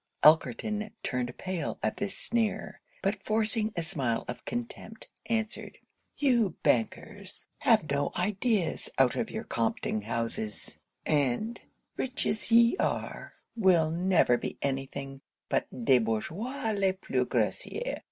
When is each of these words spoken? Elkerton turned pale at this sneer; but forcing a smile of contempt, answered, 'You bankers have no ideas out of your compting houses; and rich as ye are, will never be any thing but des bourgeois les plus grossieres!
Elkerton 0.23 0.89
turned 1.03 1.37
pale 1.37 1.77
at 1.83 1.97
this 1.97 2.17
sneer; 2.17 2.81
but 3.03 3.21
forcing 3.23 3.71
a 3.75 3.83
smile 3.83 4.25
of 4.27 4.43
contempt, 4.45 5.07
answered, 5.27 5.77
'You 6.17 6.55
bankers 6.63 7.45
have 7.59 7.87
no 7.91 8.11
ideas 8.17 8.89
out 8.97 9.15
of 9.15 9.29
your 9.29 9.43
compting 9.43 10.01
houses; 10.01 10.79
and 11.05 11.61
rich 11.97 12.25
as 12.25 12.49
ye 12.49 12.75
are, 12.77 13.35
will 13.55 13.91
never 13.91 14.37
be 14.37 14.57
any 14.63 14.87
thing 14.87 15.21
but 15.49 15.67
des 15.85 15.99
bourgeois 15.99 16.71
les 16.71 16.93
plus 16.93 17.27
grossieres! 17.27 17.99